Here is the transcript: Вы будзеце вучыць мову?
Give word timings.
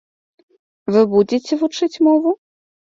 Вы 0.97 1.05
будзеце 1.13 1.61
вучыць 1.63 1.95
мову? 2.11 2.39